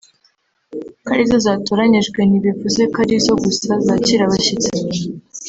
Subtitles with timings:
[1.03, 4.69] Kuba arizo zatoranyijwe ntibivuze ko ari zo gusa zakira abashyitsi